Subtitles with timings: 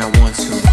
[0.00, 0.67] I want to.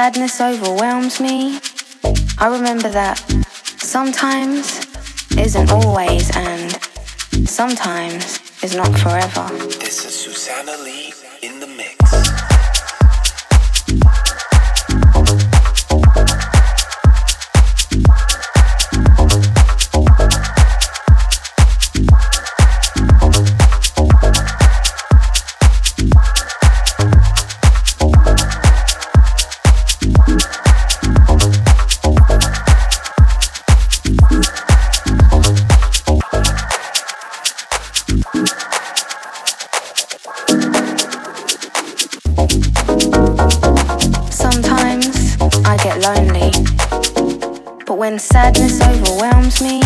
[0.00, 1.60] Sadness overwhelms me,
[2.38, 3.18] I remember that
[3.76, 4.80] sometimes
[5.36, 6.72] isn't always and
[7.46, 9.46] sometimes is not forever.
[9.78, 11.12] This is Susanna Lee
[48.10, 49.80] when sadness overwhelms me,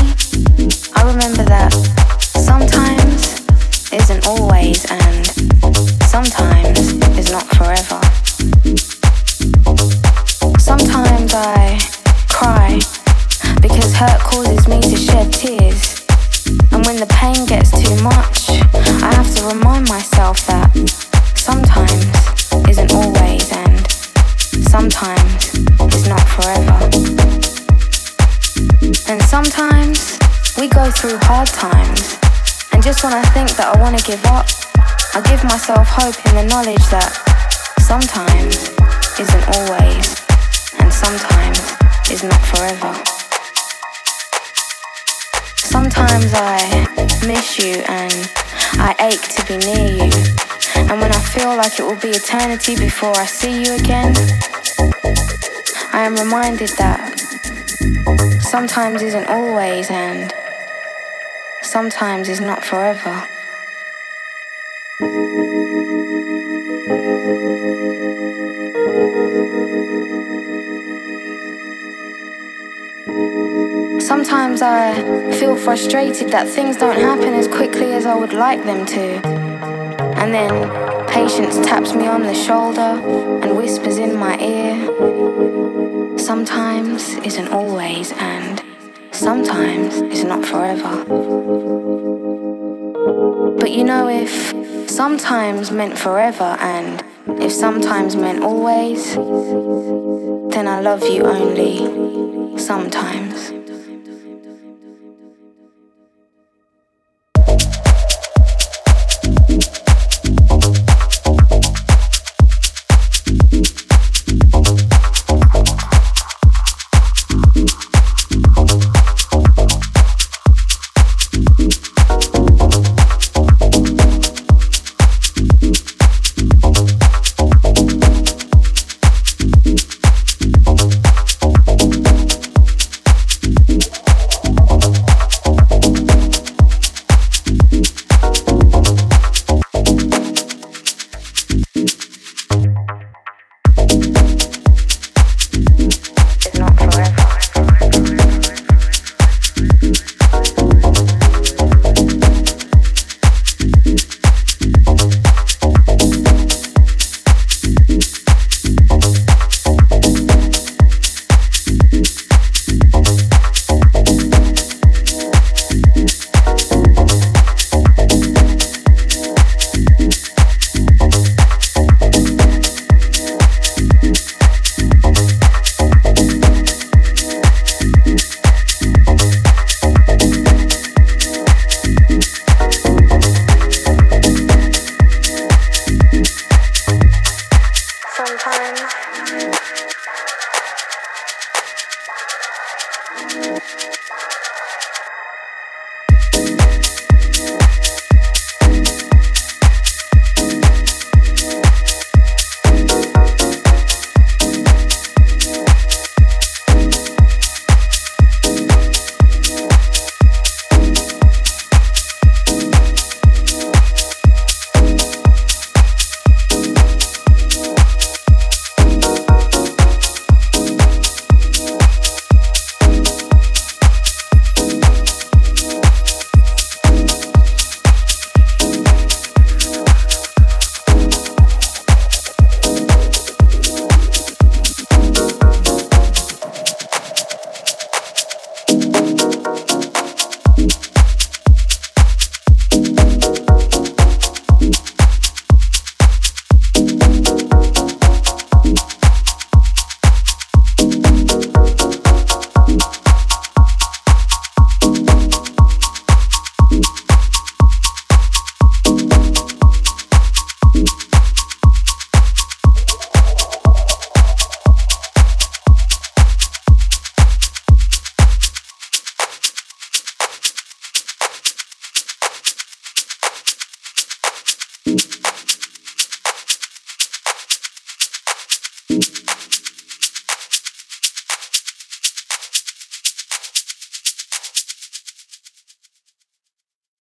[53.04, 54.14] before I see you again,
[55.92, 57.20] I am reminded that
[58.40, 60.32] sometimes isn't always and
[61.60, 63.28] sometimes is not forever.
[74.00, 78.86] Sometimes I feel frustrated that things don't happen as quickly as I would like them
[78.86, 79.20] to.
[80.16, 80.83] And then
[81.14, 82.90] patience taps me on the shoulder
[83.42, 86.18] and whispers in my ear.
[86.18, 88.60] Sometimes isn't always, and
[89.12, 91.04] sometimes is not forever.
[93.60, 97.04] But you know, if sometimes meant forever, and
[97.40, 99.14] if sometimes meant always,
[100.52, 103.63] then I love you only sometimes.